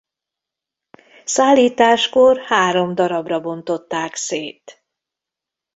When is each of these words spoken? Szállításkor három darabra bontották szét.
Szállításkor 1.25 2.39
három 2.41 2.95
darabra 2.95 3.41
bontották 3.41 4.15
szét. 4.15 4.83